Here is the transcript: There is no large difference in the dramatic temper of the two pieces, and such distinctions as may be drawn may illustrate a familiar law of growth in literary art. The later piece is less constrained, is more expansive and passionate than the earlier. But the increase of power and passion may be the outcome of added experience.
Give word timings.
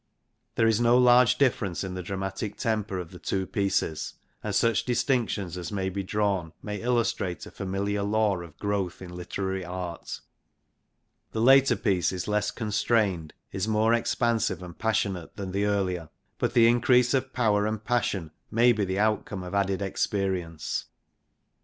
There 0.55 0.65
is 0.65 0.81
no 0.81 0.97
large 0.97 1.37
difference 1.37 1.83
in 1.83 1.93
the 1.93 2.01
dramatic 2.01 2.55
temper 2.57 2.97
of 2.97 3.11
the 3.11 3.19
two 3.19 3.45
pieces, 3.45 4.15
and 4.43 4.55
such 4.55 4.83
distinctions 4.83 5.59
as 5.59 5.71
may 5.71 5.89
be 5.89 6.01
drawn 6.01 6.53
may 6.63 6.81
illustrate 6.81 7.45
a 7.45 7.51
familiar 7.51 8.01
law 8.01 8.41
of 8.41 8.57
growth 8.57 9.03
in 9.03 9.13
literary 9.15 9.63
art. 9.63 10.19
The 11.33 11.41
later 11.41 11.75
piece 11.75 12.11
is 12.11 12.27
less 12.27 12.49
constrained, 12.49 13.35
is 13.51 13.67
more 13.67 13.93
expansive 13.93 14.63
and 14.63 14.75
passionate 14.75 15.35
than 15.35 15.51
the 15.51 15.65
earlier. 15.65 16.09
But 16.39 16.53
the 16.55 16.65
increase 16.67 17.13
of 17.13 17.31
power 17.31 17.67
and 17.67 17.83
passion 17.83 18.31
may 18.49 18.71
be 18.71 18.85
the 18.85 18.97
outcome 18.97 19.43
of 19.43 19.53
added 19.53 19.83
experience. 19.83 20.85